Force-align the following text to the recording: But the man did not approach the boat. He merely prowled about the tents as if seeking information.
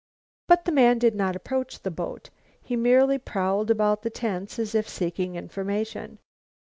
But 0.47 0.65
the 0.65 0.71
man 0.71 0.97
did 0.97 1.13
not 1.13 1.35
approach 1.35 1.83
the 1.83 1.91
boat. 1.91 2.31
He 2.59 2.75
merely 2.75 3.19
prowled 3.19 3.69
about 3.69 4.01
the 4.01 4.09
tents 4.09 4.57
as 4.57 4.73
if 4.73 4.89
seeking 4.89 5.35
information. 5.35 6.17